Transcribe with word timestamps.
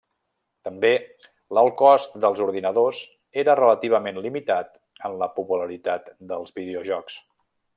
També, 0.67 0.89
l'alt 1.57 1.75
cost 1.81 2.15
dels 2.23 2.41
ordinadors 2.47 3.01
era 3.43 3.57
relativament 3.59 4.19
limitat 4.27 4.75
en 5.11 5.19
la 5.25 5.29
popularitat 5.39 6.11
dels 6.33 6.57
videojocs. 6.61 7.21